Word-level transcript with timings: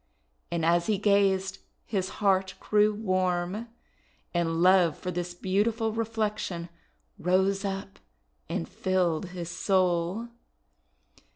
And 0.49 0.65
as 0.65 0.87
he 0.87 0.97
gazed 0.97 1.59
his 1.85 2.07
cold 2.07 2.17
heart 2.17 2.53
grew 2.59 2.91
warm, 2.91 3.67
and 4.33 4.59
love 4.63 4.97
for 4.97 5.11
this 5.11 5.35
beautiful 5.35 5.91
reflection 5.91 6.69
rose 7.19 7.63
up 7.63 7.99
and 8.49 8.67
filled 8.67 9.27
his 9.27 9.51
soul. 9.51 10.29